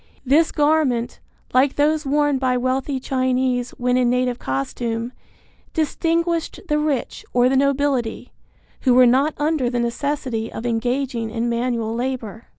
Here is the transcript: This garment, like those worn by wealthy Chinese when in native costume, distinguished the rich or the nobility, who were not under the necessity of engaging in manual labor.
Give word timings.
This 0.25 0.51
garment, 0.51 1.19
like 1.53 1.75
those 1.75 2.07
worn 2.07 2.39
by 2.39 2.57
wealthy 2.57 2.99
Chinese 2.99 3.69
when 3.77 3.97
in 3.97 4.09
native 4.09 4.39
costume, 4.39 5.11
distinguished 5.75 6.59
the 6.67 6.79
rich 6.79 7.23
or 7.33 7.47
the 7.47 7.55
nobility, 7.55 8.31
who 8.79 8.95
were 8.95 9.05
not 9.05 9.35
under 9.37 9.69
the 9.69 9.79
necessity 9.79 10.51
of 10.51 10.65
engaging 10.65 11.29
in 11.29 11.49
manual 11.49 11.93
labor. 11.93 12.47